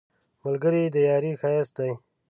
ملګری 0.43 0.81
د 0.93 0.95
یارۍ 1.07 1.31
ښایست 1.41 1.73
دی 1.77 1.91